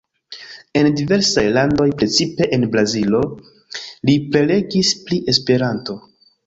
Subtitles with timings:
[0.79, 3.23] En diversaj landoj, precipe en Brazilo,
[4.11, 6.03] li prelegis pri Esperanto.